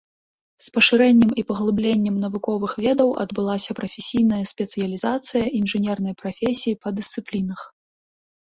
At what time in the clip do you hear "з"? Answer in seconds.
0.67-0.71